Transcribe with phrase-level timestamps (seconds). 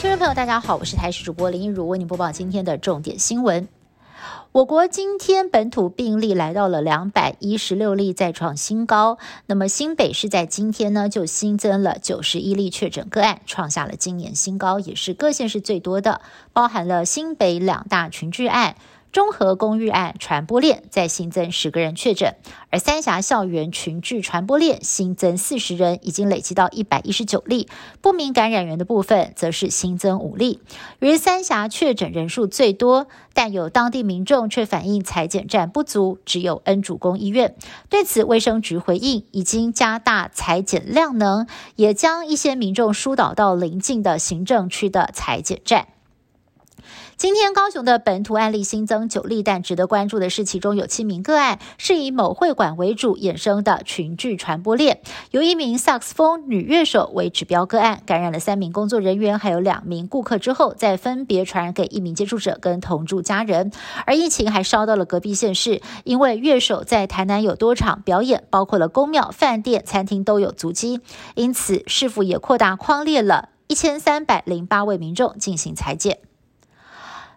[0.00, 3.68] 听众朋友，大家好，我是台视主播林一如，为您播报今天的重点新闻。
[4.50, 9.18] 我国今天本土病例来到了两百一十六例，再创新高。
[9.44, 16.22] 那么新北市在今天呢，就新增了九十一例确诊个案，创下了今年新高，也是各县市最多的，
[16.54, 18.76] 包含了新北两大群聚案。
[19.12, 22.36] 中和公寓案传播链再新增十个人确诊，
[22.70, 27.68] 而三峡校园群聚传播链新增四十人，已经累积到一百一十九例。
[28.00, 30.60] 不明感染源的部分则是新增五例。
[31.00, 37.56] 于三峡确诊人数最多，但有当地民众却反映裁剪站不足，只有恩主公医院。
[37.88, 45.88] 对此，卫生局回应已经加大裁剪量能，也将一些民众疏导到邻近的行政区的裁剪站。
[47.20, 63.70] 今天高雄的本土案例新增九例，但值得关注的是，其中有七名个案是以某会馆为主衍生的群聚传播链，由一名萨克斯风女乐手为指标个案，感染了三名工作人员，还有两名顾客之后，再分别传染给一名接触者跟同住家人。
[64.06, 71.00] 而疫情还烧到了隔壁县市，因为乐手在台南有多场表演，包括了公庙、饭店、餐厅都有足迹，
[71.34, 76.29] 因此市府也扩大框列了一千三百零八位民众进行裁剪。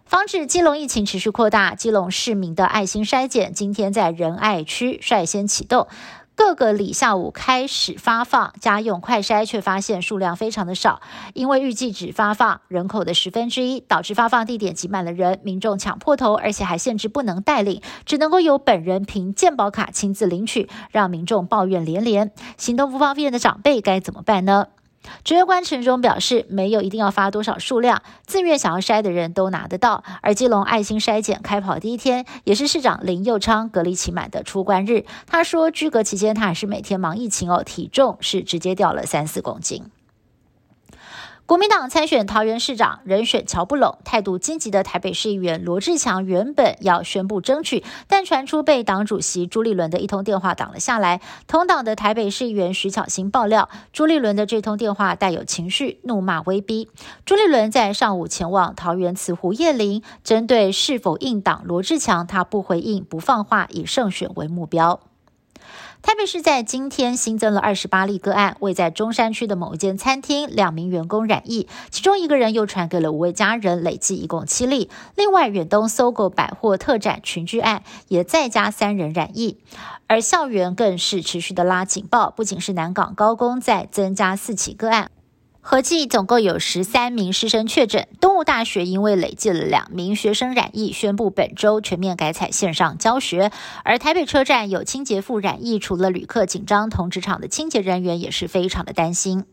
[0.04, 5.88] 防止基隆疫情持续扩大，基隆市民的爱心筛检今天在仁爱区率先启动，
[6.36, 11.00] 各个里下午开始发放家用快筛，却发现数量非常的少，
[11.32, 22.30] 因为预计只发放人口的十分之一，导致发放地点挤满了人，民众抢破头，而且还限制不能带领，只能够由本人凭健保卡亲自领取，让民众抱怨连连。
[22.58, 24.66] 行动不方便的长辈该怎么办呢？
[25.24, 30.04] 职业官陈忠表示，没有一定要发多少数量，自愿想要筛的人都拿得到。
[30.22, 35.04] 而基隆爱心筛检开跑第一天，也是市长林佑昌隔离期满的出关日。
[35.26, 39.84] 他说，居隔期间他还是每天忙疫情哦，体重是直接掉了三四公斤。
[41.46, 51.20] 国民党参选桃园市长人选乔不拢，态度积极的台北市议员罗志强原本要宣布争取，但传出被党主席朱立伦的一通电话挡了下来。
[51.46, 56.88] 同党的台北市议员徐巧芯爆料，朱立伦的这通电话带有情绪，怒骂威逼。
[57.26, 64.98] 朱立伦在上午前往桃园慈湖叶林，针对是否应党罗志强，他不回应不放话，以胜选为目标。
[66.26, 74.90] 是在今天新增了二十八例个案，为在中山区的某一间餐厅，两名员工染疫，其中一个人又传给了五位家人，累计一共七例。
[75.16, 79.58] 另外，远东搜狗百货特展群聚案也再加三人染疫，
[80.06, 85.10] 而校园更是持续的拉警报，不仅是南港高工在增加四起个案。
[85.66, 88.06] 合计总共有十三名师生确诊。
[88.20, 93.50] 东吴大学因为累计了两名学生染疫，宣布本周全面改采线上教学。
[93.82, 99.46] 而台北车站有清洁妇染疫，除了旅客紧张，同职场的清洁人员也是非常的担心。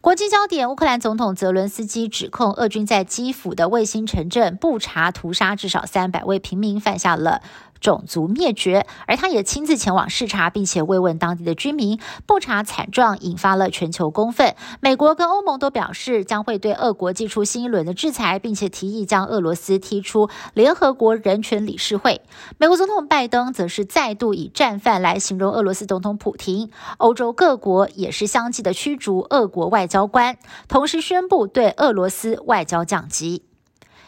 [0.00, 7.42] 国际焦点：乌克兰总统泽伦斯基指控俄军在基辅的卫星城镇布查屠杀至少三百位平民，犯下了。
[7.80, 11.98] 种族灭绝，而他也亲自前往视察，并且慰问当地的居民。
[12.26, 22.20] 布查惨状引发了全球公愤，美国跟欧盟都表示将会对俄国寄出新一轮的制裁，并且提议将俄罗斯踢出联合国人权理事会。
[22.58, 26.70] 美国总统拜登则是再度以战犯来形容俄罗斯总统普京。
[26.98, 30.36] 欧洲各国也是相继的驱逐俄国外交官，
[30.68, 33.44] 同时宣布对俄罗斯外交降级。